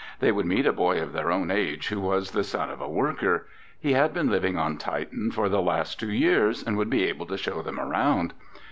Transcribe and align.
They 0.19 0.31
would 0.31 0.47
meet 0.47 0.65
a 0.65 0.73
boy 0.73 0.99
of 0.99 1.13
their 1.13 1.31
own 1.31 1.51
age 1.51 1.89
who 1.89 2.01
was 2.01 2.31
the 2.31 2.43
son 2.43 2.71
of 2.71 2.81
a 2.81 2.89
worker. 2.89 3.45
He 3.79 3.93
had 3.93 4.15
been 4.15 4.31
living 4.31 4.57
on 4.57 4.77
Titan 4.79 5.29
for 5.29 5.47
the 5.47 5.61
past 5.61 5.99
two 5.99 6.11
years 6.11 6.63
and 6.65 6.75
would 6.75 6.89
be 6.89 7.03
able 7.03 7.27
to 7.27 7.37
show 7.37 7.61
them 7.61 7.79
around. 7.79 8.33